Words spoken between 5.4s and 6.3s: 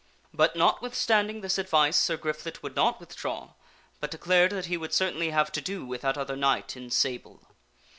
to do with that